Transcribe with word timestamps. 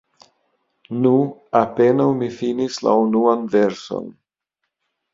Nu, 1.03 1.11
apenaŭ 1.61 2.09
mi 2.23 2.31
finis 2.41 2.83
la 2.89 2.99
unuan 3.05 3.49
verson. 3.59 4.13